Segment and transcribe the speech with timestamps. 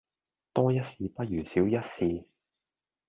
[0.51, 2.25] 多一事不如少一事